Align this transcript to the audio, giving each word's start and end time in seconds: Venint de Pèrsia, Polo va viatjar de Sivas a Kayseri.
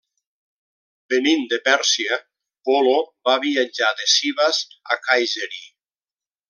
Venint 1.13 1.43
de 1.51 1.59
Pèrsia, 1.67 2.17
Polo 2.71 2.97
va 3.29 3.39
viatjar 3.47 3.93
de 4.01 4.11
Sivas 4.17 4.67
a 4.97 5.03
Kayseri. 5.09 5.67